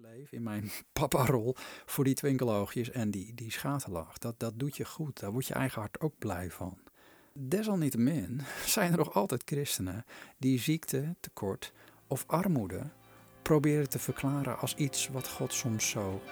[0.00, 1.54] leef in mijn papa-rol
[1.86, 4.18] voor die twinkeloogjes en die, die schaterlach.
[4.18, 5.20] Dat, dat doet je goed.
[5.20, 6.78] Daar wordt je eigen hart ook blij van.
[7.32, 10.04] Desalniettemin zijn er nog altijd christenen
[10.36, 11.72] die ziekte, tekort
[12.06, 12.90] of armoede
[13.42, 16.22] proberen te verklaren als iets wat God soms zo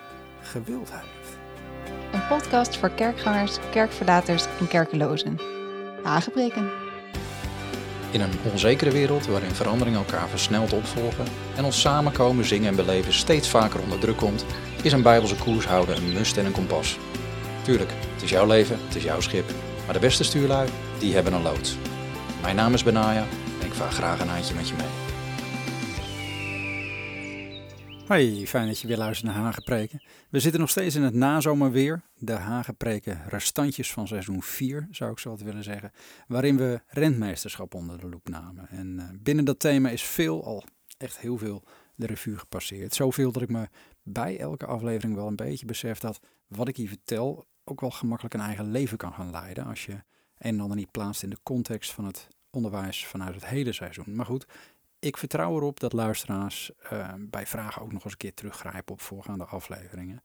[0.40, 1.38] gewild heeft.
[2.12, 5.38] Een podcast voor kerkgangers, kerkverlaters en kerkelozen.
[6.02, 6.85] Hagebreken.
[8.10, 11.24] In een onzekere wereld waarin veranderingen elkaar versneld opvolgen
[11.56, 14.44] en ons samenkomen, zingen en beleven steeds vaker onder druk komt,
[14.82, 16.98] is een bijbelse koers houden een must en een kompas.
[17.62, 19.50] Tuurlijk, het is jouw leven, het is jouw schip,
[19.84, 21.76] maar de beste stuurlui, die hebben een loods.
[22.42, 23.26] Mijn naam is Benaya
[23.60, 25.05] en ik vaar graag een eindje met je mee.
[28.06, 30.02] Hoi, fijn dat je weer luistert naar Hagepreken.
[30.30, 32.02] We zitten nog steeds in het nazomerweer.
[32.14, 35.92] De Hagepreken restantjes van seizoen 4, zou ik zo wat willen zeggen.
[36.26, 38.68] Waarin we rentmeesterschap onder de loep namen.
[38.68, 40.64] En uh, binnen dat thema is veel, al
[40.96, 41.62] echt heel veel,
[41.94, 42.94] de revue gepasseerd.
[42.94, 43.68] Zoveel dat ik me
[44.02, 48.34] bij elke aflevering wel een beetje besef dat wat ik hier vertel ook wel gemakkelijk
[48.34, 49.64] een eigen leven kan gaan leiden.
[49.64, 50.02] Als je een
[50.38, 54.14] en ander niet plaatst in de context van het onderwijs vanuit het hele seizoen.
[54.14, 54.46] Maar goed,
[55.06, 59.00] ik vertrouw erop dat luisteraars uh, bij vragen ook nog eens een keer teruggrijpen op
[59.00, 60.22] voorgaande afleveringen.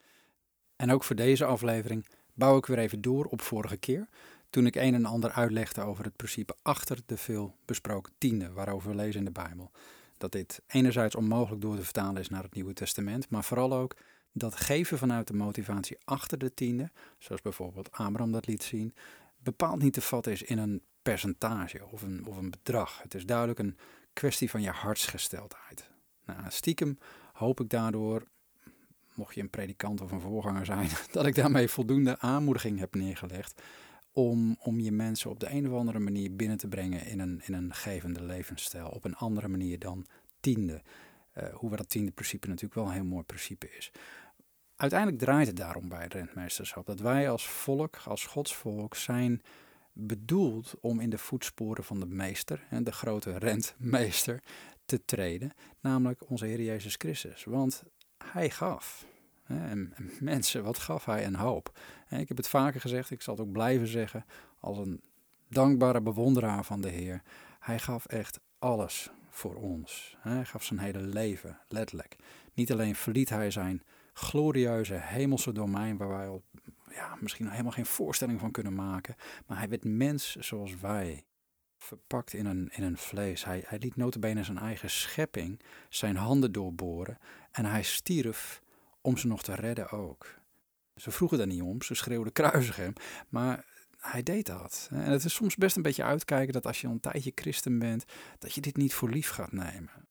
[0.75, 4.07] En ook voor deze aflevering bouw ik weer even door op vorige keer.
[4.49, 8.89] Toen ik een en ander uitlegde over het principe achter de veel besproken tiende, waarover
[8.89, 9.71] we lezen in de Bijbel.
[10.17, 13.95] Dat dit enerzijds onmogelijk door te vertalen is naar het Nieuwe Testament, maar vooral ook
[14.33, 18.93] dat geven vanuit de motivatie achter de tiende, zoals bijvoorbeeld Abraham dat liet zien,
[19.37, 23.01] bepaald niet te vatten is in een percentage of een, of een bedrag.
[23.01, 23.77] Het is duidelijk een
[24.13, 25.89] kwestie van je hartsgesteldheid.
[26.25, 26.97] Nou, stiekem
[27.33, 28.27] hoop ik daardoor,
[29.13, 33.61] mocht je een predikant of een voorganger zijn, dat ik daarmee voldoende aanmoediging heb neergelegd
[34.11, 37.41] om, om je mensen op de een of andere manier binnen te brengen in een,
[37.45, 38.87] in een gevende levensstijl.
[38.87, 40.05] Op een andere manier dan
[40.39, 40.81] tiende.
[41.37, 43.91] Uh, hoewel dat tiende principe natuurlijk wel een heel mooi principe is.
[44.75, 49.41] Uiteindelijk draait het daarom bij het rentmeesterschap dat wij als volk, als godsvolk, zijn
[50.07, 54.43] bedoeld om in de voetsporen van de meester, de grote rentmeester,
[54.85, 57.43] te treden, namelijk onze Heer Jezus Christus.
[57.43, 57.83] Want
[58.17, 59.05] hij gaf.
[59.43, 61.79] En mensen, wat gaf hij een hoop?
[62.09, 64.25] Ik heb het vaker gezegd, ik zal het ook blijven zeggen,
[64.59, 65.01] als een
[65.47, 67.21] dankbare bewonderaar van de Heer.
[67.59, 70.17] Hij gaf echt alles voor ons.
[70.19, 72.15] Hij gaf zijn hele leven, letterlijk.
[72.53, 73.83] Niet alleen verliet hij zijn
[74.13, 76.43] glorieuze hemelse domein waar wij al
[76.93, 79.15] ja, misschien helemaal geen voorstelling van kunnen maken.
[79.45, 81.25] Maar hij werd mens zoals wij.
[81.77, 83.45] Verpakt in een, in een vlees.
[83.45, 87.17] Hij, hij liet notabene zijn eigen schepping zijn handen doorboren.
[87.51, 88.61] En hij stierf
[89.01, 90.39] om ze nog te redden ook.
[90.95, 92.93] Ze vroegen daar niet om, ze schreeuwden kruisig hem.
[93.29, 93.65] Maar
[93.97, 94.89] hij deed dat.
[94.91, 98.05] En het is soms best een beetje uitkijken dat als je een tijdje christen bent,
[98.39, 100.07] dat je dit niet voor lief gaat nemen.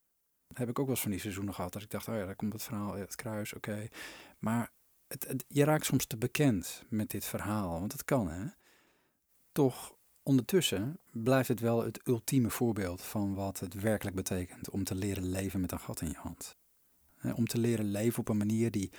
[0.55, 1.73] Heb ik ook wel eens van die seizoenen gehad.
[1.73, 3.89] Dat ik dacht, oh ja, daar komt het verhaal, het kruis, oké.
[4.39, 4.71] Maar
[5.11, 8.47] het, je raakt soms te bekend met dit verhaal, want dat kan hè.
[9.53, 14.95] Toch ondertussen blijft het wel het ultieme voorbeeld van wat het werkelijk betekent om te
[14.95, 16.57] leren leven met een gat in je hand.
[17.35, 18.91] Om te leren leven op een manier die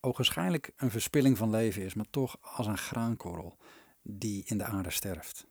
[0.00, 3.56] ogenschijnlijk een verspilling van leven is, maar toch als een graankorrel
[4.02, 5.46] die in de aarde sterft.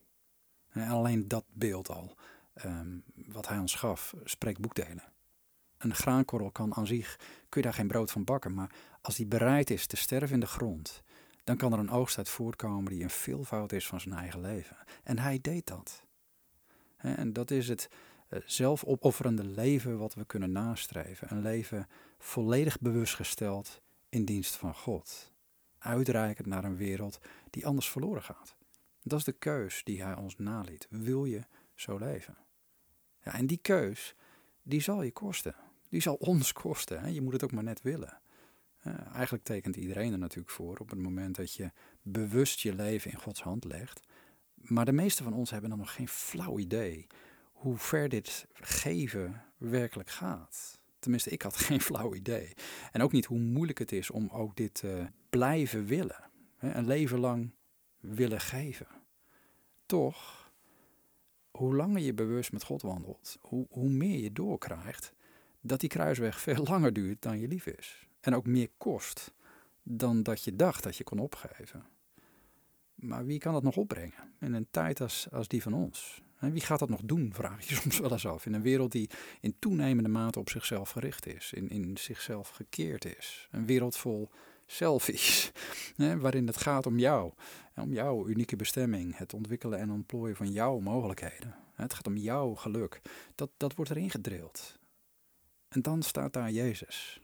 [0.70, 2.16] En alleen dat beeld al,
[2.66, 5.04] um, wat hij ons gaf, spreekt boekdelen.
[5.78, 7.16] Een graankorrel kan aan zich,
[7.50, 8.72] kun je daar geen brood van bakken, maar
[9.02, 11.04] als die bereid is te sterven in de grond,
[11.44, 14.78] dan kan er een oogst uit voortkomen die een veelvoud is van zijn eigen leven.
[15.04, 16.06] En hij deed dat.
[16.98, 17.90] En dat is het
[18.28, 21.32] eh, zelfopofferende leven wat we kunnen nastreven.
[21.32, 25.32] Een leven volledig bewustgesteld in dienst van God.
[25.78, 28.56] Uitreikend naar een wereld die anders verloren gaat.
[29.04, 30.88] Dat is de keus die hij ons naliet.
[30.90, 31.44] Wil je
[31.76, 32.38] zo leven?
[33.24, 34.16] Ja, en die keus,
[34.68, 35.56] die zal je kosten
[35.90, 37.00] die zal ons kosten.
[37.00, 37.08] Hè?
[37.08, 38.20] Je moet het ook maar net willen.
[39.14, 43.18] Eigenlijk tekent iedereen er natuurlijk voor op het moment dat je bewust je leven in
[43.18, 44.08] Gods hand legt.
[44.54, 47.08] Maar de meeste van ons hebben dan nog geen flauw idee
[47.52, 50.80] hoe ver dit geven werkelijk gaat.
[51.00, 52.54] Tenminste, ik had geen flauw idee.
[52.92, 56.30] En ook niet hoe moeilijk het is om ook dit te blijven willen.
[56.58, 56.74] Hè?
[56.74, 57.54] Een leven lang
[58.00, 58.88] willen geven.
[59.86, 60.47] Toch,
[61.58, 65.14] hoe langer je bewust met God wandelt, hoe, hoe meer je doorkrijgt
[65.62, 68.08] dat die kruisweg veel langer duurt dan je lief is.
[68.20, 69.34] En ook meer kost
[69.84, 71.86] dan dat je dacht dat je kon opgeven.
[72.96, 76.24] Maar wie kan dat nog opbrengen in een tijd als, als die van ons?
[76.40, 78.46] En wie gaat dat nog doen, vraag je soms wel eens af.
[78.46, 79.10] In een wereld die
[79.42, 83.48] in toenemende mate op zichzelf gericht is, in, in zichzelf gekeerd is.
[83.52, 84.30] Een wereld vol
[84.68, 85.52] selfies,
[85.96, 87.34] hè, waarin het gaat om jou,
[87.76, 91.56] om jouw unieke bestemming, het ontwikkelen en ontplooien van jouw mogelijkheden.
[91.74, 93.02] Het gaat om jouw geluk.
[93.36, 94.80] Dat, dat wordt erin gedrild.
[95.68, 97.22] En dan staat daar Jezus.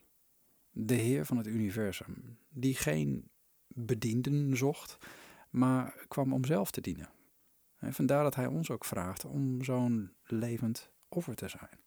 [0.72, 3.30] de Heer van het universum, die geen
[3.68, 4.98] bedienden zocht,
[5.50, 7.10] maar kwam om zelf te dienen.
[7.78, 11.83] En vandaar dat hij ons ook vraagt om zo'n levend offer te zijn.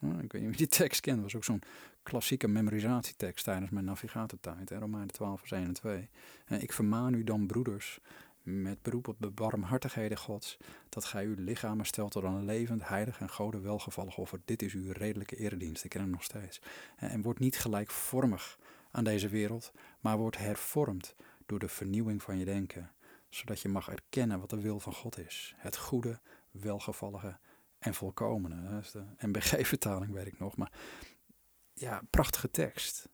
[0.00, 1.62] Ik weet niet of je die tekst kent, dat was ook zo'n
[2.02, 6.08] klassieke memorisatietekst tijdens mijn navigatortijd, Romeinen 12 vers 1 en 2.
[6.48, 8.00] Ik vermaan u dan, broeders,
[8.42, 10.56] met beroep op de barmhartigheden Gods,
[10.88, 14.40] dat gij uw lichamen stelt tot een levend, heilig en gode welgevallig offer.
[14.44, 16.60] Dit is uw redelijke eredienst, ik ken hem nog steeds.
[16.96, 18.58] En wordt niet gelijkvormig
[18.90, 21.14] aan deze wereld, maar wordt hervormd
[21.46, 22.90] door de vernieuwing van je denken,
[23.28, 25.54] zodat je mag erkennen wat de wil van God is.
[25.56, 26.20] Het goede,
[26.50, 27.38] welgevallige
[27.84, 28.70] en volkomene.
[28.70, 30.56] Dat is de MBG-vertaling, weet ik nog.
[30.56, 30.72] Maar
[31.74, 33.08] ja, prachtige tekst.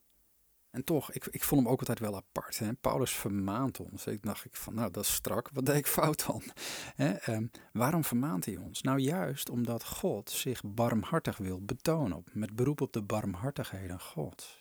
[0.70, 2.58] En toch, ik, ik vond hem ook altijd wel apart.
[2.58, 2.74] Hè?
[2.74, 4.06] Paulus vermaant ons.
[4.06, 6.42] Ik dacht ik van, nou dat is strak, wat deed ik fout dan?
[7.02, 7.12] Hè?
[7.12, 8.82] Ehm, waarom vermaant hij ons?
[8.82, 14.58] Nou juist omdat God zich barmhartig wil betonen, op, met beroep op de barmhartigheden God.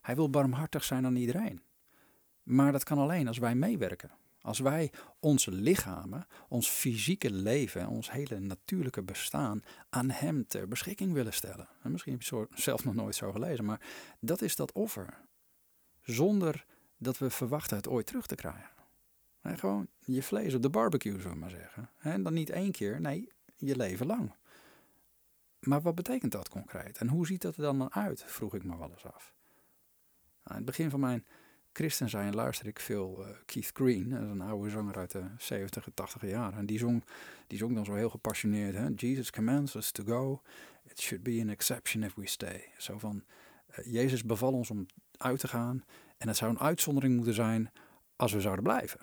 [0.00, 1.62] Hij wil barmhartig zijn aan iedereen.
[2.42, 4.10] Maar dat kan alleen als wij meewerken.
[4.42, 11.12] Als wij onze lichamen, ons fysieke leven, ons hele natuurlijke bestaan aan Hem ter beschikking
[11.12, 11.68] willen stellen.
[11.82, 13.80] En misschien heb je het zelf nog nooit zo gelezen, maar
[14.20, 15.18] dat is dat offer.
[16.00, 16.64] Zonder
[16.98, 18.70] dat we verwachten het ooit terug te krijgen.
[19.42, 21.90] gewoon je vlees op de barbecue, zullen we maar zeggen.
[21.98, 24.34] En dan niet één keer, nee, je leven lang.
[25.60, 26.98] Maar wat betekent dat concreet?
[26.98, 29.34] En hoe ziet dat er dan uit, vroeg ik me wel eens af.
[30.42, 31.26] Aan het begin van mijn
[31.72, 35.94] christen zijn luisterde ik veel uh, Keith Green, een oude zanger uit de 70 en
[35.94, 36.58] 80 jaren.
[36.58, 37.04] En die zong,
[37.46, 38.86] die zong dan zo heel gepassioneerd: hè?
[38.96, 40.42] Jesus commands us to go.
[40.84, 42.72] It should be an exception if we stay.
[42.78, 43.24] Zo van:
[43.78, 44.86] uh, Jezus beval ons om
[45.16, 45.84] uit te gaan.
[46.18, 47.70] En het zou een uitzondering moeten zijn
[48.16, 49.00] als we zouden blijven.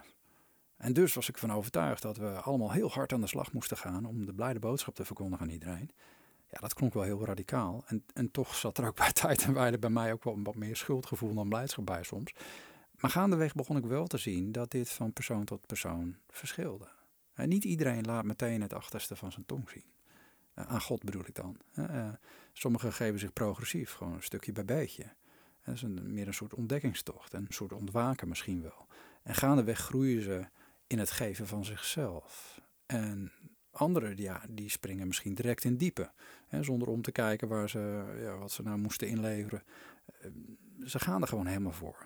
[0.77, 3.77] En dus was ik van overtuigd dat we allemaal heel hard aan de slag moesten
[3.77, 5.91] gaan om de blijde boodschap te verkondigen aan iedereen.
[6.57, 7.83] Ja, dat klonk wel heel radicaal.
[7.88, 10.56] En, en toch zat er ook bij tijd en wijle bij mij ook wel wat
[10.56, 12.33] meer schuldgevoel dan blijdschap bij soms.
[13.00, 16.88] Maar gaandeweg begon ik wel te zien dat dit van persoon tot persoon verschilde.
[17.33, 19.83] En niet iedereen laat meteen het achterste van zijn tong zien.
[20.56, 21.57] Uh, aan God bedoel ik dan.
[21.75, 22.09] Uh,
[22.54, 25.06] sommigen geven zich progressief, gewoon een stukje bij beetje.
[25.63, 28.88] Dat is een, meer een soort ontdekkingstocht, een soort ontwaken misschien wel.
[29.24, 30.48] En gaandeweg groeien ze
[30.88, 32.62] in het geven van zichzelf.
[32.86, 33.31] En
[33.77, 36.12] Anderen ja, die springen misschien direct in diepe.
[36.47, 39.63] Hè, zonder om te kijken waar ze, ja, wat ze nou moesten inleveren.
[40.06, 40.29] Eh,
[40.85, 42.06] ze gaan er gewoon helemaal voor.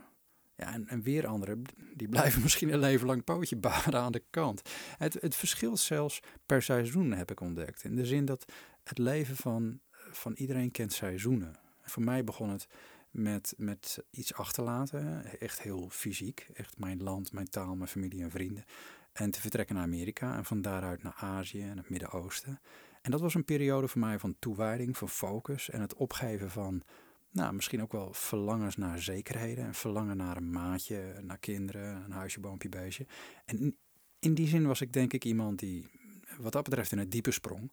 [0.56, 1.64] Ja, en, en weer anderen,
[1.96, 4.62] die blijven misschien een leven lang pootje baren aan de kant.
[4.98, 7.84] Het, het verschilt zelfs per seizoen, heb ik ontdekt.
[7.84, 8.52] In de zin dat
[8.84, 11.56] het leven van, van iedereen kent seizoenen.
[11.82, 12.68] Voor mij begon het
[13.12, 16.48] met, met iets achterlaten, echt heel fysiek.
[16.54, 18.66] Echt mijn land, mijn taal, mijn familie en vrienden.
[19.12, 22.60] En te vertrekken naar Amerika en van daaruit naar Azië en het Midden-Oosten.
[23.02, 26.84] En dat was een periode voor mij van toewijding, van focus en het opgeven van,
[27.32, 29.66] nou, misschien ook wel verlangens naar zekerheden.
[29.66, 33.06] En verlangen naar een maatje, naar kinderen, een huisje, boompje, beestje.
[33.46, 33.78] En
[34.20, 35.90] in die zin was ik denk ik iemand die,
[36.38, 37.72] wat dat betreft, in het diepe sprong.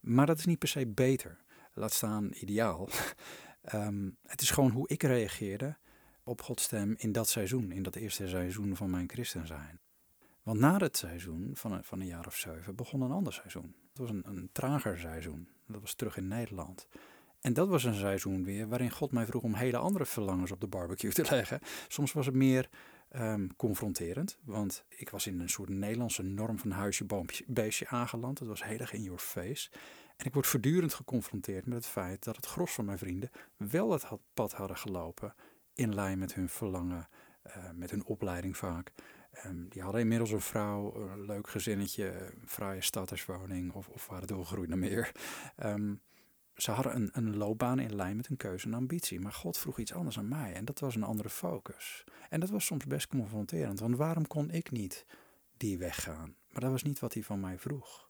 [0.00, 1.40] Maar dat is niet per se beter.
[1.72, 2.88] Laat staan ideaal.
[3.74, 5.76] um, het is gewoon hoe ik reageerde
[6.22, 9.80] op Gods stem in dat seizoen, in dat eerste seizoen van mijn christen zijn.
[10.48, 13.74] Want na het seizoen van een, van een jaar of zeven begon een ander seizoen.
[13.88, 15.48] Het was een, een trager seizoen.
[15.66, 16.88] Dat was terug in Nederland.
[17.40, 20.60] En dat was een seizoen weer waarin God mij vroeg om hele andere verlangens op
[20.60, 21.60] de barbecue te leggen.
[21.88, 22.68] Soms was het meer
[23.16, 28.38] um, confronterend, want ik was in een soort Nederlandse norm van huisje, boompje, beestje aangeland.
[28.38, 29.70] Het was heel erg in your face.
[30.16, 33.92] En ik word voortdurend geconfronteerd met het feit dat het gros van mijn vrienden wel
[33.92, 35.34] het pad hadden gelopen
[35.74, 37.08] in lijn met hun verlangen,
[37.46, 38.92] uh, met hun opleiding vaak.
[39.46, 44.26] Um, die hadden inmiddels een vrouw, een leuk gezinnetje, een fraaie stadswoning of, of waren
[44.26, 45.12] doorgegroeid naar meer.
[45.64, 46.00] Um,
[46.54, 49.20] ze hadden een, een loopbaan in lijn met hun keuze en ambitie.
[49.20, 52.04] Maar God vroeg iets anders aan mij en dat was een andere focus.
[52.28, 55.06] En dat was soms best confronterend, want waarom kon ik niet
[55.56, 56.34] die weg gaan?
[56.50, 58.08] Maar dat was niet wat hij van mij vroeg.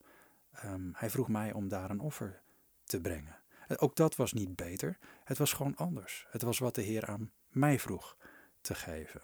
[0.64, 2.42] Um, hij vroeg mij om daar een offer
[2.84, 3.36] te brengen.
[3.76, 6.26] Ook dat was niet beter, het was gewoon anders.
[6.30, 8.16] Het was wat de Heer aan mij vroeg
[8.60, 9.22] te geven.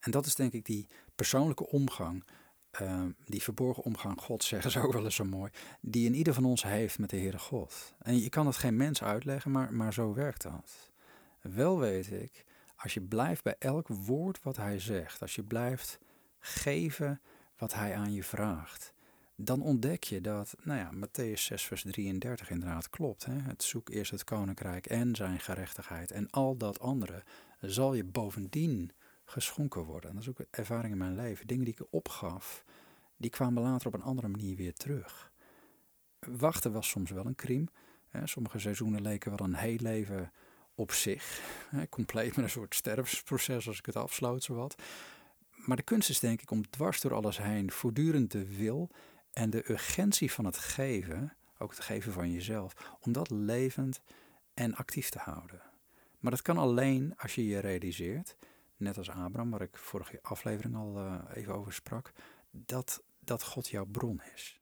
[0.00, 2.24] En dat is denk ik die persoonlijke omgang,
[2.80, 5.50] uh, die verborgen omgang God, zeggen ze ook wel eens zo mooi,
[5.80, 7.94] die in ieder van ons heeft met de Heere God.
[7.98, 10.90] En je kan het geen mens uitleggen, maar, maar zo werkt dat.
[11.40, 12.44] Wel weet ik,
[12.76, 15.98] als je blijft bij elk woord wat Hij zegt, als je blijft
[16.38, 17.20] geven
[17.56, 18.92] wat Hij aan je vraagt,
[19.40, 23.24] dan ontdek je dat, nou ja, Matthäus 6, vers 33 inderdaad klopt.
[23.24, 23.32] Hè?
[23.32, 27.22] Het zoek eerst het koninkrijk en zijn gerechtigheid en al dat andere
[27.60, 28.90] zal je bovendien
[29.30, 30.10] geschonken worden.
[30.10, 31.46] En dat is ook een ervaring in mijn leven.
[31.46, 32.64] Dingen die ik opgaf,
[33.16, 35.32] die kwamen later op een andere manier weer terug.
[36.18, 37.66] Wachten was soms wel een crime.
[38.24, 40.32] Sommige seizoenen leken wel een heel leven
[40.74, 41.40] op zich,
[41.90, 44.82] compleet met een soort sterfsproces als ik het afsloot zowat.
[45.50, 48.90] Maar de kunst is denk ik om dwars door alles heen voortdurend de wil
[49.32, 54.00] en de urgentie van het geven, ook het geven van jezelf, om dat levend
[54.54, 55.62] en actief te houden.
[56.20, 58.36] Maar dat kan alleen als je je realiseert,
[58.78, 62.12] net als Abraham, waar ik vorige aflevering al uh, even over sprak,
[62.50, 64.60] dat, dat God jouw bron is.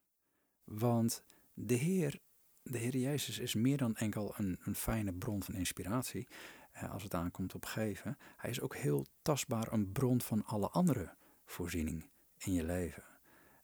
[0.64, 1.22] Want
[1.54, 2.20] de Heer,
[2.62, 6.28] de Heer Jezus is meer dan enkel een, een fijne bron van inspiratie
[6.74, 8.18] uh, als het aankomt op geven.
[8.36, 12.08] Hij is ook heel tastbaar een bron van alle andere voorziening
[12.38, 13.02] in je leven.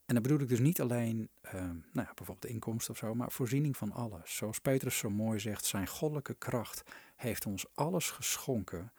[0.06, 3.32] En dan bedoel ik dus niet alleen uh, nou ja, bijvoorbeeld inkomsten of zo, maar
[3.32, 4.36] voorziening van alles.
[4.36, 6.82] Zoals Petrus zo mooi zegt, zijn goddelijke kracht
[7.16, 8.92] heeft ons alles geschonken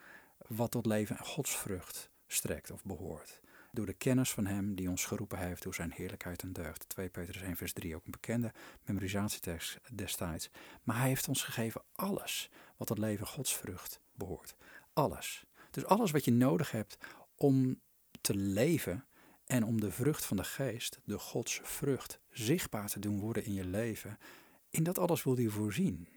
[0.47, 3.41] wat tot leven en godsvrucht strekt of behoort.
[3.71, 6.89] Door de kennis van hem die ons geroepen heeft door zijn heerlijkheid en deugd.
[6.89, 8.51] 2 Petrus 1 vers 3, ook een bekende
[8.85, 10.49] memorisatietekst destijds.
[10.83, 14.55] Maar hij heeft ons gegeven alles wat tot leven godsvrucht behoort.
[14.93, 15.45] Alles.
[15.71, 16.97] Dus alles wat je nodig hebt
[17.35, 17.81] om
[18.21, 19.05] te leven
[19.45, 23.53] en om de vrucht van de geest, de Gods vrucht, zichtbaar te doen worden in
[23.53, 24.17] je leven.
[24.69, 26.07] In dat alles wil hij voorzien.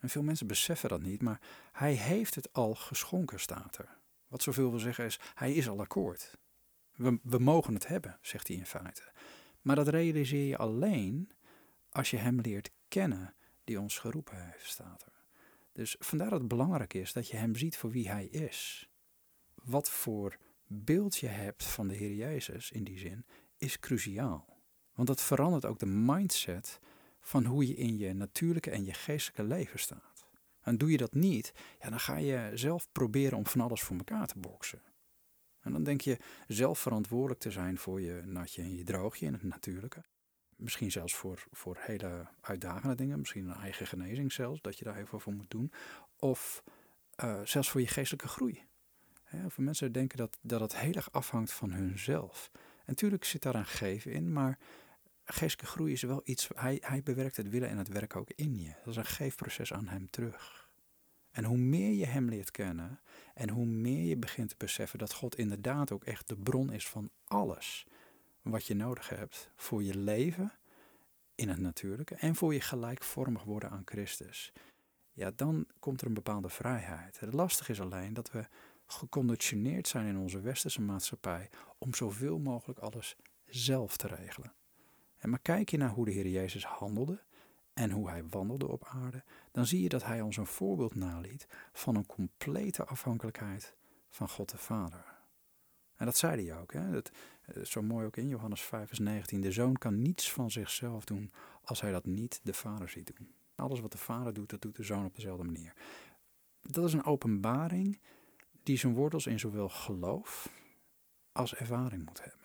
[0.00, 1.40] En veel mensen beseffen dat niet, maar
[1.72, 3.98] hij heeft het al geschonken, staat er.
[4.28, 6.38] Wat zoveel wil zeggen is, hij is al akkoord.
[6.94, 9.12] We, we mogen het hebben, zegt hij in feite.
[9.60, 11.30] Maar dat realiseer je alleen
[11.90, 15.24] als je hem leert kennen die ons geroepen heeft, staat er.
[15.72, 18.90] Dus vandaar dat het belangrijk is dat je hem ziet voor wie hij is.
[19.54, 23.24] Wat voor beeld je hebt van de Heer Jezus in die zin,
[23.58, 24.58] is cruciaal.
[24.94, 26.80] Want dat verandert ook de mindset
[27.30, 30.26] van hoe je in je natuurlijke en je geestelijke leven staat.
[30.60, 33.96] En doe je dat niet, ja, dan ga je zelf proberen om van alles voor
[33.96, 34.82] elkaar te boksen.
[35.60, 39.32] En dan denk je zelf verantwoordelijk te zijn voor je natje en je droogje in
[39.32, 40.04] het natuurlijke.
[40.56, 44.96] Misschien zelfs voor, voor hele uitdagende dingen, misschien een eigen genezing zelfs, dat je daar
[44.96, 45.72] even voor moet doen.
[46.16, 46.62] Of
[47.24, 48.62] uh, zelfs voor je geestelijke groei.
[49.24, 52.50] Veel mensen denken dat, dat het heel erg afhangt van hunzelf.
[52.54, 54.58] En natuurlijk zit daar een geven in, maar
[55.32, 58.60] geestelijke groei is wel iets, hij, hij bewerkt het willen en het werk ook in
[58.60, 58.72] je.
[58.84, 60.68] Dat is een geefproces aan hem terug.
[61.30, 63.00] En hoe meer je hem leert kennen
[63.34, 66.88] en hoe meer je begint te beseffen dat God inderdaad ook echt de bron is
[66.88, 67.86] van alles
[68.42, 70.52] wat je nodig hebt voor je leven
[71.34, 74.52] in het natuurlijke en voor je gelijkvormig worden aan Christus.
[75.12, 77.20] Ja, dan komt er een bepaalde vrijheid.
[77.20, 78.46] Het is alleen dat we
[78.86, 84.52] geconditioneerd zijn in onze westerse maatschappij om zoveel mogelijk alles zelf te regelen.
[85.20, 87.22] En maar kijk je naar hoe de Heer Jezus handelde
[87.74, 91.46] en hoe hij wandelde op aarde, dan zie je dat hij ons een voorbeeld naliet
[91.72, 93.74] van een complete afhankelijkheid
[94.08, 95.18] van God de Vader.
[95.96, 96.72] En dat zei hij ook.
[96.72, 96.90] Hè?
[96.90, 97.10] Dat,
[97.42, 99.40] eh, zo mooi ook in Johannes 5, vers 19.
[99.40, 101.30] De zoon kan niets van zichzelf doen
[101.62, 103.34] als hij dat niet de vader ziet doen.
[103.54, 105.72] Alles wat de vader doet, dat doet de zoon op dezelfde manier.
[106.62, 108.00] Dat is een openbaring
[108.62, 110.52] die zijn wortels in zowel geloof
[111.32, 112.39] als ervaring moet hebben.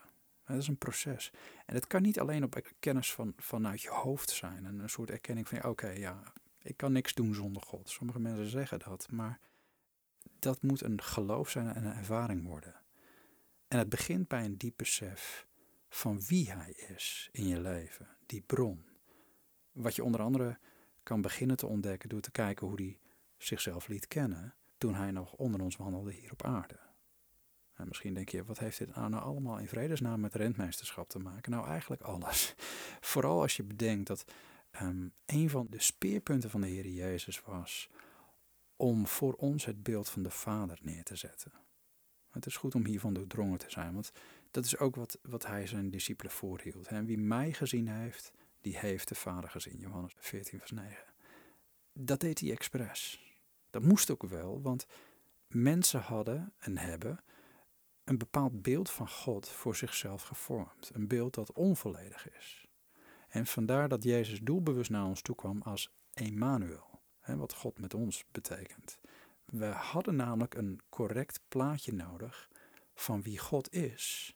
[0.46, 1.32] Dat is een proces.
[1.66, 4.66] En het kan niet alleen op kennis van, vanuit je hoofd zijn.
[4.66, 7.90] En een soort erkenning van, oké, ja, ik kan niks doen zonder God.
[7.90, 9.40] Sommige mensen zeggen dat, maar
[10.40, 12.76] dat moet een geloof zijn en een ervaring worden.
[13.68, 15.48] En het begint bij een diep besef
[15.90, 18.86] van wie hij is in je leven, die bron.
[19.72, 20.58] Wat je onder andere
[21.04, 23.00] kan beginnen te ontdekken door te kijken hoe hij
[23.38, 26.85] zichzelf liet kennen toen hij nog onder ons wandelde hier op aarde.
[27.76, 31.20] En misschien denk je, wat heeft dit nou, nou allemaal in vredesnaam met rentmeesterschap te
[31.20, 31.52] maken?
[31.52, 32.56] Nou, eigenlijk alles.
[33.12, 34.26] Vooral als je bedenkt dat
[34.82, 37.90] um, een van de speerpunten van de Heer Jezus was
[38.76, 41.52] om voor ons het beeld van de Vader neer te zetten.
[42.32, 44.12] Het is goed om hiervan doordrongen te zijn, want
[44.52, 46.88] dat is ook wat, wat hij zijn discipelen voorhield.
[46.88, 49.78] En wie mij gezien heeft, die heeft de Vader gezien.
[49.78, 50.98] Johannes 14, vers 9.
[51.94, 53.24] Dat deed hij expres.
[53.70, 54.86] Dat moest ook wel, want
[55.48, 57.20] mensen hadden en hebben
[58.06, 60.92] een bepaald beeld van God voor zichzelf gevormd.
[60.94, 62.68] Een beeld dat onvolledig is.
[63.28, 68.26] En vandaar dat Jezus doelbewust naar ons toe kwam als Emmanuel, wat God met ons
[68.32, 69.00] betekent.
[69.46, 72.50] We hadden namelijk een correct plaatje nodig
[72.94, 74.36] van wie God is,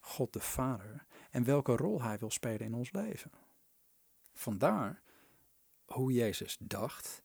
[0.00, 3.30] God de Vader, en welke rol Hij wil spelen in ons leven.
[4.32, 5.02] Vandaar
[5.84, 7.22] hoe Jezus dacht,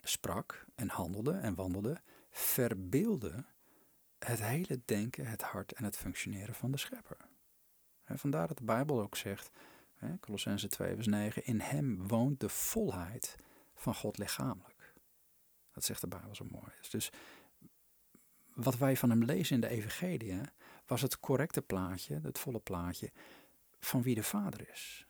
[0.00, 3.44] sprak en handelde en wandelde, verbeelde
[4.24, 7.16] het hele denken, het hart en het functioneren van de schepper.
[8.04, 9.50] Vandaar dat de Bijbel ook zegt,
[10.20, 13.36] Colossense 2 vers 9, in hem woont de volheid
[13.74, 14.94] van God lichamelijk.
[15.72, 16.72] Dat zegt de Bijbel zo mooi.
[16.90, 17.10] Dus
[18.54, 20.40] wat wij van hem lezen in de evangelie,
[20.86, 23.12] was het correcte plaatje, het volle plaatje,
[23.80, 25.06] van wie de Vader is.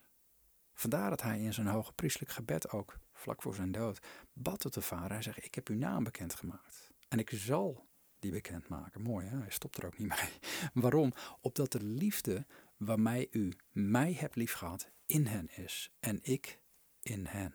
[0.75, 4.75] Vandaar dat hij in zijn hoge priestelijk gebed ook vlak voor zijn dood, bad tot
[4.75, 5.11] de vader.
[5.11, 6.91] Hij zegt, ik heb uw naam bekendgemaakt.
[7.09, 7.87] En ik zal
[8.23, 9.03] die bekendmaken.
[9.03, 10.31] Mooi hè, hij stopt er ook niet mee.
[10.83, 11.13] Waarom?
[11.41, 15.91] Opdat de liefde waarmee u mij hebt liefgehad in hen is.
[16.01, 16.59] En ik
[17.03, 17.55] in hen.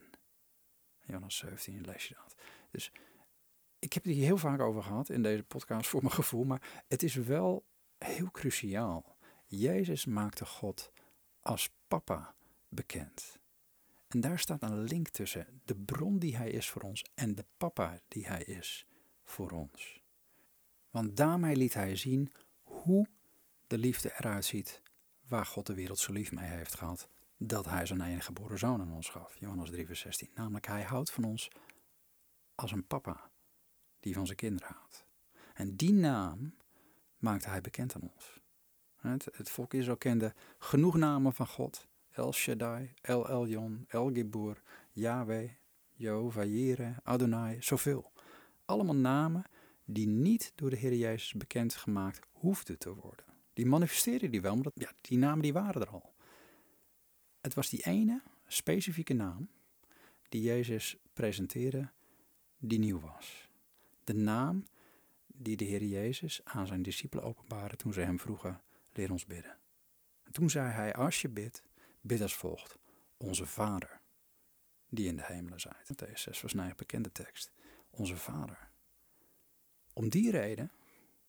[1.05, 2.35] Johannes 17 lees je dat.
[2.71, 2.91] Dus
[3.79, 6.43] ik heb het hier heel vaak over gehad in deze podcast voor mijn gevoel.
[6.43, 7.65] Maar het is wel
[7.97, 9.17] heel cruciaal.
[9.45, 10.91] Jezus maakte God
[11.41, 12.35] als papa
[12.69, 13.39] bekend.
[14.07, 17.45] En daar staat een link tussen de bron die hij is voor ons en de
[17.57, 18.85] papa die hij is
[19.23, 20.05] voor ons.
[20.89, 22.31] Want daarmee liet hij zien
[22.63, 23.07] hoe
[23.67, 24.81] de liefde eruit ziet
[25.27, 28.81] waar God de wereld zo lief mee heeft gehad, dat hij zijn enige geboren zoon
[28.81, 29.35] aan ons gaf.
[29.39, 30.29] Johannes 3 vers 16.
[30.33, 31.49] Namelijk hij houdt van ons
[32.55, 33.29] als een papa
[33.99, 35.05] die van zijn kinderen houdt.
[35.53, 36.55] En die naam
[37.17, 38.41] maakte hij bekend aan ons.
[38.95, 41.87] Het, het volk Israël kende genoeg namen van God.
[42.11, 45.51] El Shaddai, El Elyon, El Gibor, Yahweh,
[45.93, 48.11] Jehovah Jireh, Adonai, zoveel.
[48.65, 49.43] Allemaal namen
[49.89, 53.25] die niet door de Heer Jezus bekendgemaakt hoefden te worden.
[53.53, 56.13] Die manifesteerden die wel, maar ja, die namen die waren er al.
[57.41, 59.49] Het was die ene specifieke naam
[60.29, 61.91] die Jezus presenteerde,
[62.57, 63.49] die nieuw was.
[64.03, 64.65] De naam
[65.27, 69.57] die de Heer Jezus aan zijn discipelen openbaarde toen ze hem vroegen, leer ons bidden.
[70.23, 71.63] En toen zei hij, als je bidt,
[72.01, 72.77] bid als volgt,
[73.17, 74.01] onze Vader,
[74.89, 75.89] die in de hemelen zijt.
[75.93, 77.51] Matthäus 6 was een bekende tekst.
[77.89, 78.66] Onze Vader.
[79.97, 80.71] Om die reden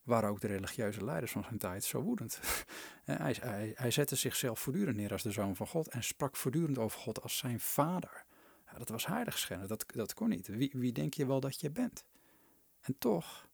[0.03, 2.41] waren ook de religieuze leiders van zijn tijd zo woedend.
[3.05, 7.01] hij, hij, zette zichzelf voortdurend neer als de zoon van God en sprak voortdurend over
[7.01, 8.25] God als zijn vader.
[8.71, 10.47] Ja, dat was heiligschennis, dat, dat kon niet.
[10.47, 12.05] Wie, wie denk je wel dat je bent?
[12.81, 13.49] En toch,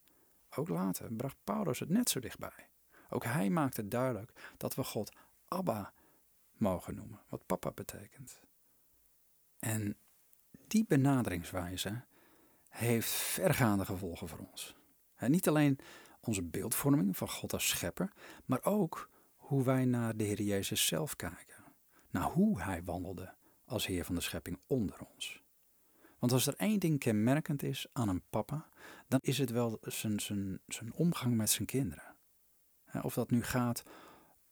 [0.54, 2.68] ook later, bracht Paulus het net zo dichtbij.
[3.08, 5.12] Ook hij maakte duidelijk dat we God
[5.48, 5.92] Abba
[6.52, 8.40] mogen noemen, wat papa betekent.
[9.58, 9.96] En
[10.66, 12.04] die benaderingswijze
[12.68, 14.82] heeft vergaande gevolgen voor ons.
[15.24, 15.78] En niet alleen
[16.20, 18.12] onze beeldvorming van God als schepper,
[18.44, 21.64] maar ook hoe wij naar de Heer Jezus zelf kijken.
[22.10, 25.42] Naar hoe hij wandelde als Heer van de schepping onder ons.
[26.18, 28.68] Want als er één ding kenmerkend is aan een papa,
[29.08, 32.14] dan is het wel zijn, zijn, zijn omgang met zijn kinderen.
[33.02, 33.82] Of dat nu gaat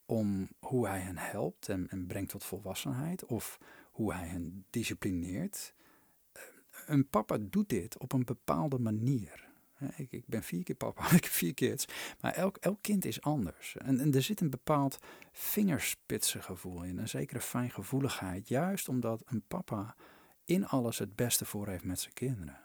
[0.06, 3.58] om hoe hij hen helpt en, en brengt tot volwassenheid, of
[3.90, 5.74] hoe hij hen disciplineert.
[6.86, 9.51] Een papa doet dit op een bepaalde manier.
[9.96, 11.86] Ik, ik, ben vier keer papa, ik heb vier kids.
[12.20, 13.76] Maar elk, elk kind is anders.
[13.76, 14.98] En, er zit een bepaald
[15.32, 16.98] vingerspitsengevoel in.
[16.98, 18.48] Een zekere fijngevoeligheid.
[18.48, 19.96] Juist omdat een papa
[20.44, 22.58] in alles het beste voor heeft met zijn kinderen.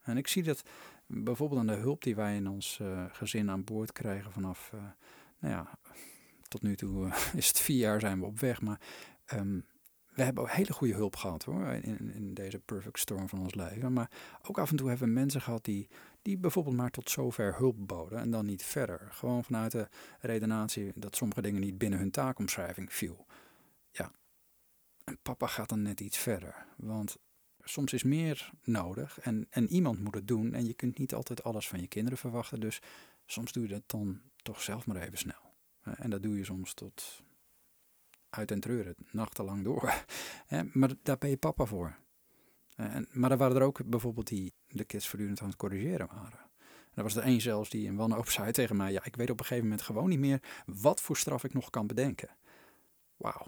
[0.00, 0.62] En ik zie dat
[1.06, 4.80] bijvoorbeeld aan de hulp die wij in ons uh, gezin aan boord krijgen vanaf, uh,
[5.38, 5.78] nou ja,
[6.48, 8.60] tot nu toe uh, is het vier jaar zijn we op weg.
[8.60, 8.80] Maar
[9.34, 9.64] um,
[10.14, 13.54] we hebben ook hele goede hulp gehad hoor, in, in deze perfect storm van ons
[13.54, 13.92] leven.
[13.92, 14.10] Maar
[14.42, 15.88] ook af en toe hebben we mensen gehad die,
[16.22, 19.08] die bijvoorbeeld maar tot zover hulp boden en dan niet verder.
[19.10, 19.88] Gewoon vanuit de
[20.20, 23.26] redenatie dat sommige dingen niet binnen hun taakomschrijving viel.
[23.90, 24.12] Ja,
[25.04, 26.66] en papa gaat dan net iets verder.
[26.76, 27.16] Want
[27.62, 30.54] soms is meer nodig en, en iemand moet het doen.
[30.54, 32.60] En je kunt niet altijd alles van je kinderen verwachten.
[32.60, 32.80] Dus
[33.26, 35.52] soms doe je dat dan toch zelf maar even snel.
[35.80, 37.22] En dat doe je soms tot
[38.30, 40.04] uit en treuren, nachtenlang door.
[40.72, 41.96] maar daar ben je papa voor.
[42.88, 46.38] En, maar er waren er ook bijvoorbeeld die de kids voortdurend aan het corrigeren waren.
[46.90, 49.30] En er was er één zelfs die in wanhoop zei tegen mij: Ja, ik weet
[49.30, 52.36] op een gegeven moment gewoon niet meer wat voor straf ik nog kan bedenken.
[53.16, 53.46] Wauw.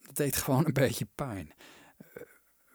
[0.00, 1.52] Dat deed gewoon een beetje pijn.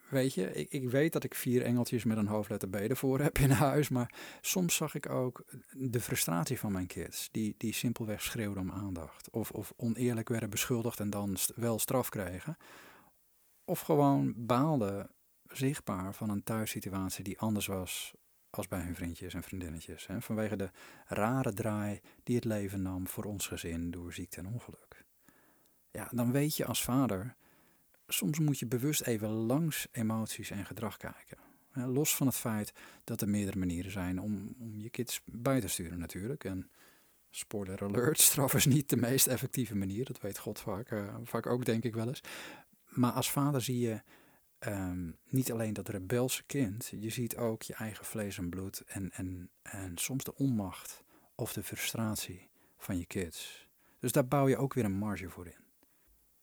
[0.10, 3.38] Weet je, ik, ik weet dat ik vier engeltjes met een hoofdletter B ervoor heb
[3.38, 8.22] in huis, maar soms zag ik ook de frustratie van mijn kids, die, die simpelweg
[8.22, 9.30] schreeuwden om aandacht.
[9.30, 12.58] Of, of oneerlijk werden beschuldigd en dan wel straf kregen.
[13.66, 15.10] Of gewoon baalden
[15.54, 18.14] zichtbaar van een thuissituatie die anders was
[18.50, 20.08] als bij hun vriendjes en vriendinnetjes.
[20.08, 20.70] Hè, vanwege de
[21.06, 25.06] rare draai die het leven nam voor ons gezin door ziekte en ongeluk.
[25.92, 27.36] Ja, dan weet je als vader
[28.08, 31.38] soms moet je bewust even langs emoties en gedrag kijken.
[31.74, 35.68] Los van het feit dat er meerdere manieren zijn om, om je kids bij te
[35.68, 36.44] sturen natuurlijk.
[36.44, 36.70] En
[37.30, 40.06] spoiler alert, straf is niet de meest effectieve manier.
[40.06, 42.24] Dat weet God vaak, uh, vaak ook denk ik wel eens.
[42.90, 44.02] Maar als vader zie je
[44.60, 46.94] um, niet alleen dat rebelse kind.
[47.00, 48.84] Je ziet ook je eigen vlees en bloed.
[48.88, 51.04] En, en, en soms de onmacht
[51.36, 53.68] of de frustratie van je kids.
[54.00, 55.64] Dus daar bouw je ook weer een marge voor in.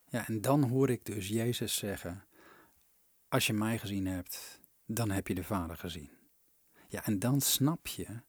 [0.09, 2.25] Ja, en dan hoor ik dus Jezus zeggen:
[3.27, 6.11] Als je mij gezien hebt, dan heb je de Vader gezien.
[6.87, 8.21] Ja, en dan snap je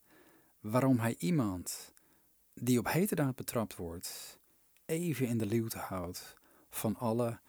[0.61, 1.93] waarom hij iemand
[2.55, 4.39] die op heterdaad betrapt wordt,
[4.85, 6.35] even in de luwte houdt
[6.71, 7.41] van alle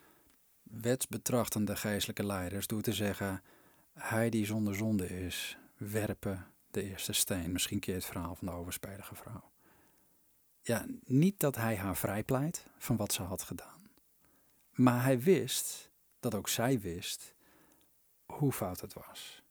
[0.69, 3.41] wetsbetrachtende geestelijke leiders door te zeggen:
[3.93, 7.51] Hij die zonder zonde is, werpen de eerste steen.
[7.51, 9.43] Misschien keer het verhaal van de overspelige vrouw.
[10.61, 13.89] Ja, niet dat hij haar vrijpleit van wat ze had gedaan.
[14.71, 17.33] Maar hij wist, dat ook zij wist,
[18.25, 19.43] hoe fout het was.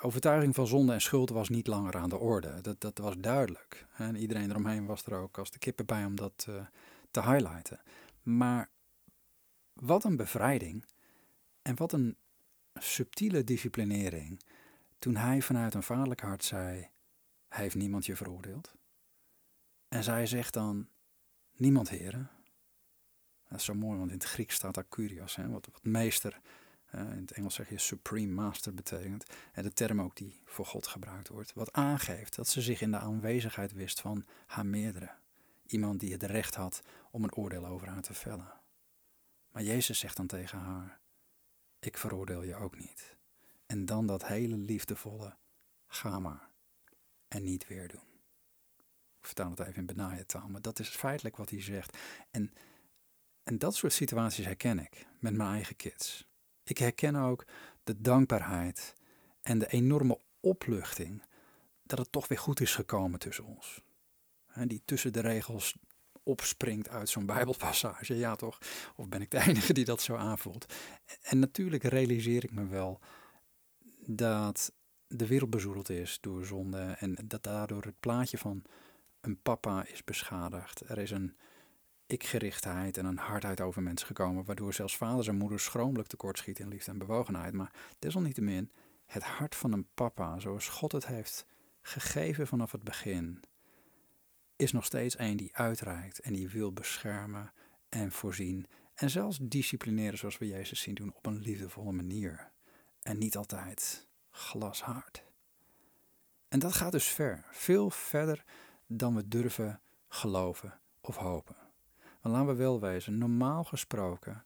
[0.00, 2.60] overtuiging van zonde en schuld was niet langer aan de orde.
[2.60, 3.86] Dat, dat was duidelijk.
[3.96, 6.54] En iedereen eromheen was er ook als de kippen bij om dat uh,
[7.10, 7.80] te highlighten.
[8.22, 8.68] Maar
[9.72, 10.84] wat een bevrijding
[11.62, 12.16] en wat een
[12.74, 14.42] subtiele disciplinering
[14.98, 16.88] toen hij vanuit een vaderlijk hart zei:
[17.48, 18.74] Hij heeft niemand je veroordeeld.
[19.88, 20.88] En zij zegt dan:
[21.56, 22.30] Niemand, heren.
[23.48, 26.40] Dat is zo mooi, want in het Grieks staat daar kurios, hè, wat, wat meester,
[26.94, 29.26] uh, in het Engels zeg je supreme master betekent.
[29.52, 31.52] En de term ook die voor God gebruikt wordt.
[31.52, 35.10] Wat aangeeft dat ze zich in de aanwezigheid wist van haar meerdere.
[35.66, 38.61] Iemand die het recht had om een oordeel over haar te vellen.
[39.52, 41.00] Maar Jezus zegt dan tegen haar:
[41.78, 43.16] Ik veroordeel je ook niet.
[43.66, 45.36] En dan dat hele liefdevolle:
[45.86, 46.50] Ga maar.
[47.28, 48.10] En niet weer doen.
[49.18, 51.98] Ik vertaal het even in benaaide taal, maar dat is feitelijk wat hij zegt.
[52.30, 52.52] En,
[53.42, 56.28] en dat soort situaties herken ik met mijn eigen kids.
[56.64, 57.44] Ik herken ook
[57.84, 58.94] de dankbaarheid
[59.42, 61.22] en de enorme opluchting
[61.82, 63.82] dat het toch weer goed is gekomen tussen ons.
[64.66, 65.76] Die tussen de regels
[66.22, 68.16] opspringt uit zo'n Bijbelpassage.
[68.16, 68.58] Ja, toch?
[68.96, 70.74] Of ben ik de enige die dat zo aanvoelt?
[71.22, 73.00] En natuurlijk realiseer ik me wel
[74.06, 74.72] dat
[75.06, 78.62] de wereld bezoedeld is door zonde en dat daardoor het plaatje van
[79.20, 80.88] een papa is beschadigd.
[80.88, 81.36] Er is een
[82.06, 86.70] ikgerichtheid en een hardheid over mensen gekomen, waardoor zelfs vaders en moeders schromelijk tekortschieten in
[86.70, 87.52] liefde en bewogenheid.
[87.52, 88.70] Maar desalniettemin,
[89.06, 91.46] het hart van een papa, zoals God het heeft
[91.82, 93.40] gegeven vanaf het begin,
[94.62, 97.52] is nog steeds een die uitreikt en die wil beschermen
[97.88, 98.66] en voorzien.
[98.94, 102.50] En zelfs disciplineren zoals we Jezus zien doen op een liefdevolle manier.
[103.02, 105.24] En niet altijd glashard.
[106.48, 108.44] En dat gaat dus ver, veel verder
[108.86, 111.56] dan we durven geloven of hopen.
[112.20, 114.44] Want laten we wel wezen, normaal gesproken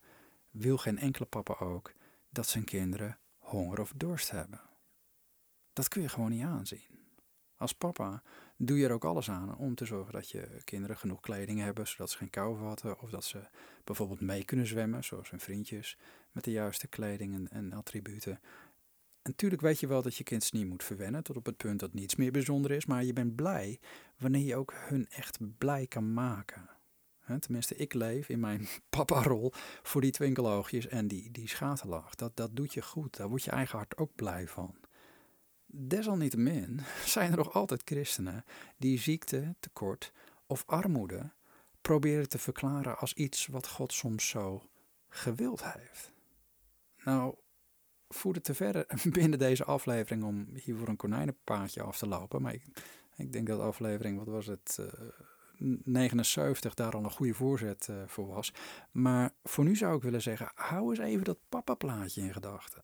[0.50, 1.92] wil geen enkele papa ook
[2.30, 4.60] dat zijn kinderen honger of dorst hebben.
[5.72, 6.95] Dat kun je gewoon niet aanzien.
[7.56, 8.22] Als papa
[8.56, 11.86] doe je er ook alles aan om te zorgen dat je kinderen genoeg kleding hebben,
[11.88, 13.00] zodat ze geen kou vatten.
[13.00, 13.48] Of dat ze
[13.84, 15.98] bijvoorbeeld mee kunnen zwemmen, zoals hun vriendjes,
[16.32, 18.32] met de juiste kleding en, en attributen.
[18.32, 21.80] En natuurlijk weet je wel dat je kind niet moet verwennen tot op het punt
[21.80, 23.80] dat niets meer bijzonder is, maar je bent blij
[24.18, 26.68] wanneer je ook hun echt blij kan maken.
[27.40, 32.14] tenminste, ik leef in mijn papa-rol voor die twinkeloogjes en die, die schaterlach.
[32.14, 34.74] Dat, dat doet je goed, daar wordt je eigen hart ook blij van.
[35.66, 38.44] Desalniettemin zijn er nog altijd christenen
[38.76, 40.12] die ziekte, tekort
[40.46, 41.30] of armoede
[41.80, 44.62] proberen te verklaren als iets wat God soms zo
[45.08, 46.12] gewild heeft.
[47.04, 47.34] Nou,
[48.08, 48.86] voer het te ver
[49.18, 52.42] binnen deze aflevering om hier voor een konijnenpaadje af te lopen.
[52.42, 52.64] Maar ik,
[53.16, 54.92] ik denk dat aflevering, wat was het, uh, eh,
[55.84, 58.52] 79 daar al een goede voorzet uh, voor was.
[58.90, 62.82] Maar voor nu zou ik willen zeggen, hou eens even dat papa-plaatje in gedachten.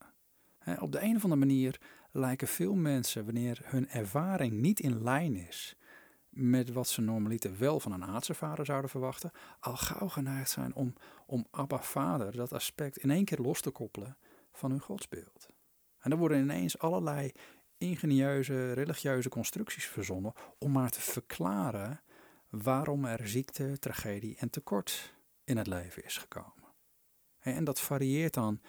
[0.79, 1.79] op de een of andere manier
[2.13, 5.75] lijken veel mensen, wanneer hun ervaring niet in lijn is
[6.29, 10.75] met wat ze normaliter wel van een aardse vader zouden verwachten, al gauw geneigd zijn
[10.75, 10.93] om,
[11.25, 14.17] om Abba Vader, dat aspect, in één keer los te koppelen
[14.51, 15.47] van hun godsbeeld.
[15.99, 17.31] En dan worden ineens allerlei
[17.77, 22.01] ingenieuze, religieuze constructies verzonnen om maar te verklaren
[22.49, 26.63] waarom er ziekte, tragedie en tekort in het leven is gekomen.
[27.39, 28.61] En dat varieert dan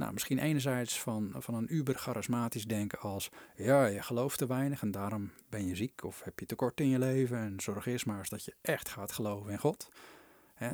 [0.00, 4.82] nou, misschien enerzijds van, van een uber charismatisch denken als, ja, je gelooft te weinig
[4.82, 8.06] en daarom ben je ziek of heb je tekort in je leven en zorg eerst
[8.06, 9.88] maar eens dat je echt gaat geloven in God.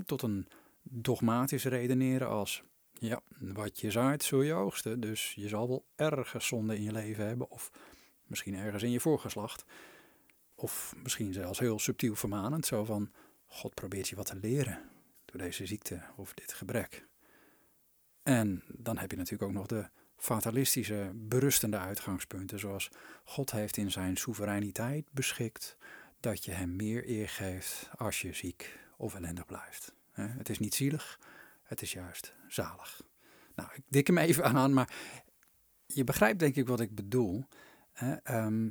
[0.07, 0.49] tot een
[0.83, 2.62] dogmatisch redeneren als,
[2.93, 6.93] ja, wat je zaait zul je oogsten, dus je zal wel ergens zonde in je
[6.93, 7.71] leven hebben of
[8.27, 9.65] misschien ergens in je voorgeslacht.
[10.55, 13.11] Of misschien zelfs heel subtiel vermanend, zo van,
[13.47, 14.91] God probeert je wat te leren
[15.25, 17.07] door deze ziekte of dit gebrek.
[18.27, 22.91] En dan heb je natuurlijk ook nog de fatalistische, berustende uitgangspunten, zoals
[23.25, 25.77] God heeft in zijn soevereiniteit beschikt
[26.21, 29.95] dat je hem meer eer geeft als je ziek of ellendig blijft.
[30.12, 31.21] Het is niet zielig,
[31.62, 33.03] het is juist zalig.
[33.55, 34.95] Nou, ik dik hem even aan, maar
[35.87, 37.45] je begrijpt denk ik wat ik bedoel.
[38.23, 38.69] Ehm,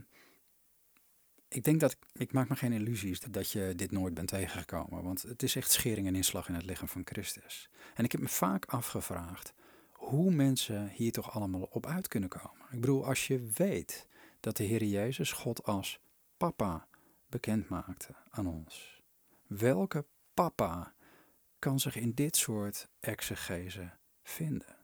[1.56, 5.04] ik denk dat, ik maak me geen illusies dat je dit nooit bent tegengekomen.
[5.04, 7.70] Want het is echt schering en inslag in het lichaam van Christus.
[7.94, 9.54] En ik heb me vaak afgevraagd
[9.91, 12.65] hoe mensen hier toch allemaal op uit kunnen komen.
[12.72, 14.08] Ik bedoel, als je weet
[14.39, 16.00] dat de Heer Jezus God als
[16.38, 16.88] papa
[17.30, 19.02] bekend maakte aan ons.
[19.48, 20.94] Welke papa
[21.60, 23.91] kan zich in dit soort exegese
[24.24, 24.76] vinden?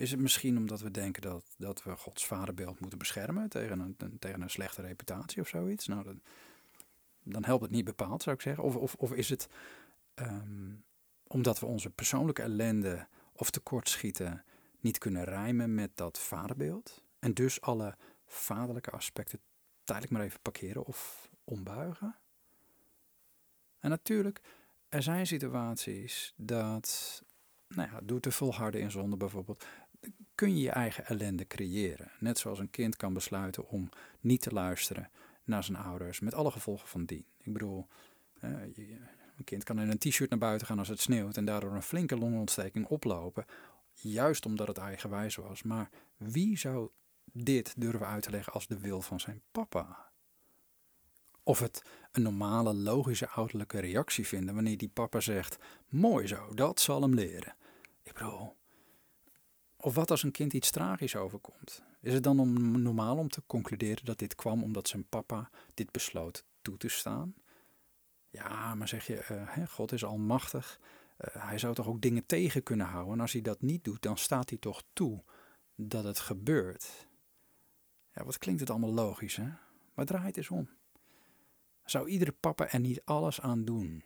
[0.00, 4.18] Is het misschien omdat we denken dat, dat we Gods vaderbeeld moeten beschermen tegen een,
[4.18, 5.86] tegen een slechte reputatie of zoiets?
[5.86, 6.18] Nou,
[7.22, 8.64] dan, helpt het niet bepaald, zou ik zeggen.
[8.64, 9.48] Of, of, of is het
[10.14, 10.72] ehm,
[11.26, 14.44] omdat we onze persoonlijke ellende of tekortschieten
[14.78, 17.04] niet kunnen rijmen met dat vaderbeeld?
[17.18, 19.40] En dus alle vaderlijke aspecten
[19.84, 22.16] tijdelijk maar even parkeren of ombuigen?
[23.78, 24.40] En natuurlijk,
[24.88, 27.22] er zijn situaties dat,
[27.68, 29.64] nou ja, door te volharden in zonde bijvoorbeeld,
[30.34, 32.10] kun je je eigen ellende creëren.
[32.18, 33.88] Net zoals een kind kan besluiten om
[34.20, 35.10] niet te luisteren
[35.44, 37.24] naar zijn ouders, met alle gevolgen van dien.
[37.38, 37.86] Ik bedoel,
[38.40, 41.82] een kind kan in een t-shirt naar buiten gaan als het sneeuwt en daardoor een
[41.82, 43.44] flinke longontsteking oplopen,
[43.94, 45.62] juist omdat het eigenwijs was.
[45.62, 46.90] Maar wie zou
[47.32, 50.10] dit durven uit te leggen als de wil van zijn papa?
[51.42, 55.58] Of het een normale, logische ouderlijke reactie vinden wanneer die papa zegt:
[55.88, 57.54] Mooi zo, dat zal hem leren.
[58.02, 58.56] Ik bedoel,
[59.80, 61.82] of wat als een kind iets tragisch overkomt?
[62.00, 66.44] Is het dan normaal om te concluderen dat dit kwam omdat zijn papa dit besloot
[66.62, 67.34] toe te staan?
[68.30, 70.80] Ja, maar zeg je, uh, God is almachtig.
[71.18, 73.14] Uh, hij zou toch ook dingen tegen kunnen houden?
[73.14, 75.22] En als hij dat niet doet, dan staat hij toch toe
[75.74, 77.08] dat het gebeurt.
[78.14, 79.48] Ja, wat klinkt het allemaal logisch, hè?
[79.94, 80.68] Maar draai het eens om.
[81.84, 84.02] Zou iedere papa er niet alles aan doen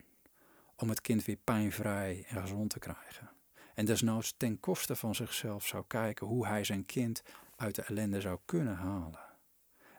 [0.76, 3.33] om het kind weer pijnvrij en gezond te krijgen?
[3.74, 7.22] En desnoods ten koste van zichzelf zou kijken hoe hij zijn kind
[7.56, 9.20] uit de ellende zou kunnen halen.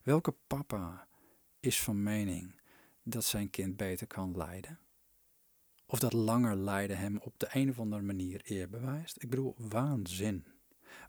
[0.04, 1.08] Welke papa
[1.60, 2.62] is van mening
[3.04, 4.80] dat zijn kind beter kan lijden?
[5.86, 9.24] Of dat langer lijden hem op de een of andere manier eer bewijst?
[9.24, 10.46] Ik bedoel, waanzin.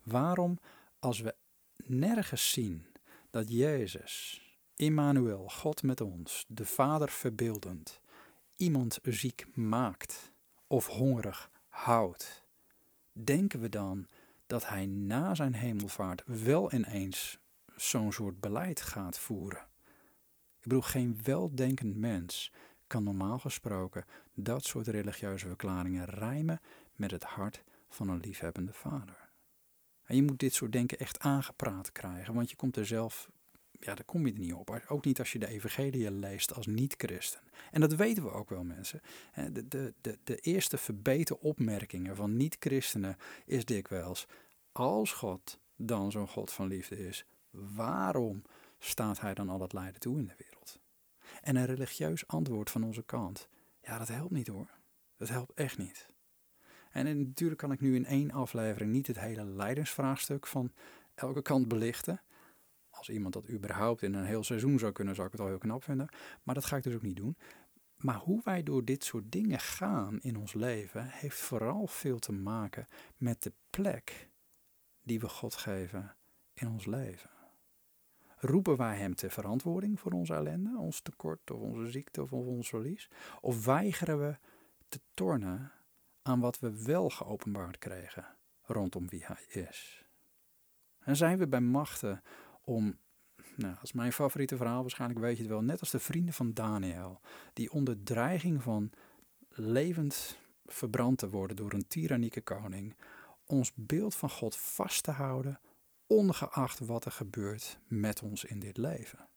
[0.03, 0.59] Waarom,
[0.99, 1.35] als we
[1.77, 2.87] nergens zien
[3.31, 4.41] dat Jezus,
[4.77, 8.01] Immanuel, God met ons, de Vader verbeeldend,
[8.57, 10.33] iemand ziek maakt
[10.67, 12.46] of hongerig houdt,
[13.25, 14.07] denken we dan
[14.47, 17.39] dat hij na zijn hemelvaart wel ineens
[17.77, 19.67] zo'n soort beleid gaat voeren?
[20.57, 22.53] Ik bedoel, geen weldenkend mens
[22.87, 26.61] kan normaal gesproken dat soort religieuze verklaringen rijmen
[26.95, 29.29] met het hart van een liefhebbende vader.
[30.05, 33.31] En je moet dit soort denken echt aangepraat krijgen, want je komt er zelf,
[33.81, 34.81] ja, daar kom je er niet op.
[34.89, 37.41] Ook niet als je de evangelie leest als niet-christen.
[37.71, 39.01] En dat weten we ook wel, mensen.
[39.53, 44.27] De, de, de, de eerste verbeterde opmerkingen van niet-christenen is dikwijls,
[44.73, 48.43] als God dan zo'n God van liefde is, waarom
[48.79, 50.79] staat hij dan al het lijden toe in de wereld?
[51.43, 53.49] En een religieus antwoord van onze kant,
[53.83, 54.71] ja, dat helpt niet hoor.
[55.17, 56.09] Dat helpt echt niet.
[56.91, 60.73] En natuurlijk kan ik nu in één aflevering niet het hele leidensvraagstuk van
[61.15, 62.21] elke kant belichten.
[62.97, 65.59] Als iemand dat überhaupt in een heel seizoen zou kunnen, zou ik het al heel
[65.59, 66.09] knap vinden.
[66.43, 67.37] Maar dat ga ik dus ook niet doen.
[67.97, 72.33] Maar hoe wij door dit soort dingen gaan in ons leven, heeft vooral veel te
[72.33, 74.31] maken met de plek
[75.03, 76.17] die we God geven
[76.53, 77.31] in ons leven.
[78.39, 82.69] Roepen wij Hem ter verantwoording voor onze ellende, ons tekort of onze ziekte of ons
[82.69, 83.11] verlies?
[83.41, 84.37] Of weigeren we
[84.89, 85.73] te tornen
[86.23, 88.27] aan wat we wel geopenbaard kregen
[88.63, 90.05] rondom wie Hij is?
[90.99, 92.23] En zijn we bij machten
[92.67, 92.99] om,
[93.55, 96.35] nou, dat is mijn favoriete verhaal, waarschijnlijk weet je het wel, net als de vrienden
[96.35, 97.21] van Daniel,
[97.53, 98.91] die onder dreiging van
[99.49, 102.97] levend verbrand te worden door een tyrannieke koning,
[103.47, 105.61] ons beeld van God vast te houden,
[106.07, 109.29] ongeacht wat er gebeurt met ons in dit leven.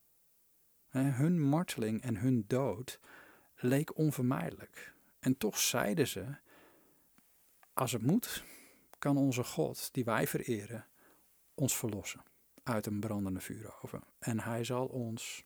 [0.89, 2.99] Hun marteling en hun dood
[3.55, 4.93] leek onvermijdelijk.
[5.19, 6.35] En toch zeiden ze:
[7.73, 8.43] Als het moet,
[8.99, 10.85] kan onze God, die wij vereren,
[11.53, 12.28] ons verlossen
[12.69, 14.03] uit een brandende vuuroven.
[14.19, 15.43] En hij zal ons,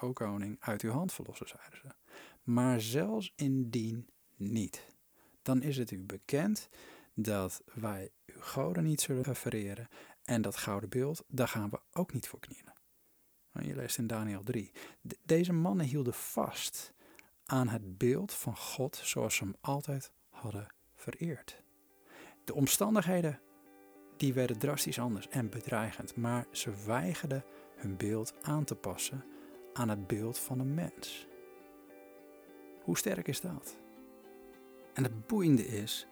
[0.00, 2.14] o koning, uit uw hand verlossen, zeiden ze.
[2.42, 4.86] Maar zelfs indien niet,
[5.42, 6.68] dan is het u bekend
[7.14, 9.88] dat wij uw goden niet zullen vereren
[10.22, 12.74] en dat gouden beeld, daar gaan we ook niet voor knielen.
[13.60, 14.72] Je leest in Daniel 3.
[15.22, 16.94] deze mannen hielden vast
[17.44, 21.62] aan het beeld van God zoals ze hem altijd hadden vereerd.
[22.44, 23.40] De omstandigheden
[24.16, 27.44] die werden drastisch anders en bedreigend, maar ze weigerden
[27.76, 29.24] hun beeld aan te passen
[29.72, 31.26] aan het beeld van een mens.
[32.82, 33.76] Hoe sterk is dat?
[34.94, 36.06] En het boeiende is,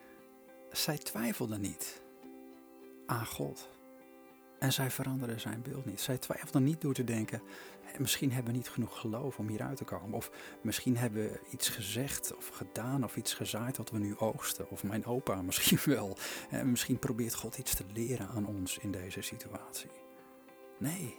[0.70, 2.02] zij twijfelden niet
[3.06, 3.68] aan God.
[4.58, 6.00] En zij veranderden zijn beeld niet.
[6.00, 7.42] Zij twijfelden niet door te denken,
[7.98, 10.16] misschien hebben we niet genoeg geloof om hieruit te komen.
[10.16, 14.70] Of misschien hebben we iets gezegd of gedaan of iets gezaaid wat we nu oogsten.
[14.70, 16.16] Of mijn opa misschien wel.
[16.50, 19.90] En misschien probeert God iets te leren aan ons in deze situatie.
[20.78, 21.16] Nee.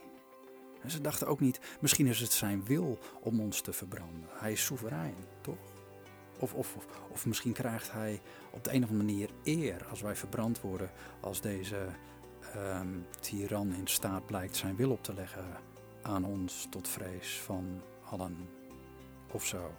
[0.87, 4.29] Ze dachten ook niet, misschien is het zijn wil om ons te verbranden.
[4.29, 5.73] Hij is soeverein, toch?
[6.39, 10.01] Of, of, of, of misschien krijgt hij op de een of andere manier eer als
[10.01, 11.87] wij verbrand worden, als deze
[12.53, 12.87] ehm,
[13.19, 15.45] tiran in staat blijkt zijn wil op te leggen
[16.05, 18.49] aan ons tot vrees van allen
[19.31, 19.71] of zo.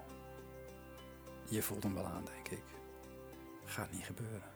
[1.48, 2.64] Je voelt hem wel aan, denk ik.
[3.64, 4.54] Gaat niet gebeuren.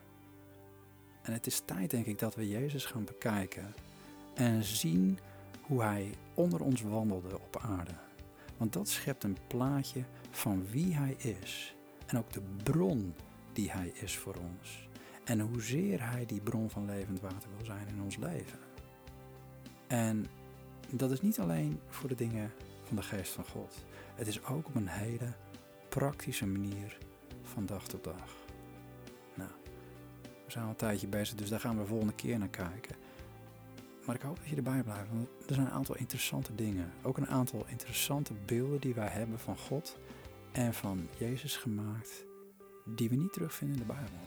[1.21, 3.73] En het is tijd, denk ik, dat we Jezus gaan bekijken
[4.33, 5.19] en zien
[5.61, 7.93] hoe hij onder ons wandelde op aarde.
[8.57, 13.15] Want dat schept een plaatje van wie hij is en ook de bron
[13.53, 14.89] die hij is voor ons.
[15.23, 18.59] En hoezeer hij die bron van levend water wil zijn in ons leven.
[19.87, 20.25] En
[20.99, 22.51] dat is niet alleen voor de dingen
[22.83, 23.85] van de geest van God.
[24.15, 25.33] Het is ook op een hele
[25.89, 26.97] praktische manier
[27.43, 28.35] van dag tot dag.
[29.33, 29.49] Nou,
[30.45, 32.95] we zijn al een tijdje bezig, dus daar gaan we de volgende keer naar kijken.
[34.05, 36.91] Maar ik hoop dat je erbij blijft, want er zijn een aantal interessante dingen.
[37.01, 39.97] Ook een aantal interessante beelden die wij hebben van God
[40.51, 42.25] en van Jezus gemaakt,
[42.85, 44.19] die we niet terugvinden in de Bijbel.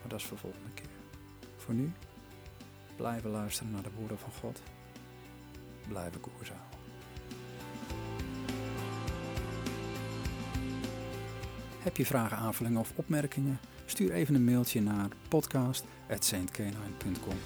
[0.00, 0.86] Maar dat is voor de volgende keer.
[1.56, 1.92] Voor nu,
[2.96, 4.62] blijven luisteren naar de woorden van God.
[5.88, 6.72] Blijven koers houden.
[11.82, 13.60] Heb je vragen, aanvullingen of opmerkingen?
[13.84, 17.36] Stuur even een mailtje naar podcast.saintcanine.com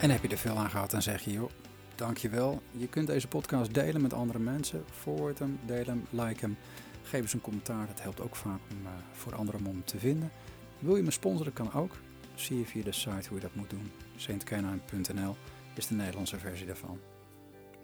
[0.00, 1.50] En heb je er veel aan gehad, dan zeg je, joh,
[1.94, 2.62] dankjewel.
[2.70, 4.84] Je kunt deze podcast delen met andere mensen.
[4.90, 6.56] Forward hem, deel hem, like hem.
[7.02, 9.98] Geef eens een commentaar, dat helpt ook vaak om, uh, voor anderen om hem te
[9.98, 10.30] vinden.
[10.78, 11.96] Wil je me sponsoren, kan ook.
[12.34, 13.90] Zie je via de site hoe je dat moet doen.
[14.16, 15.36] saintcanine.nl
[15.78, 17.00] is de Nederlandse versie daarvan.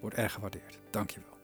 [0.00, 0.78] Wordt erg gewaardeerd.
[0.90, 1.39] Dankjewel.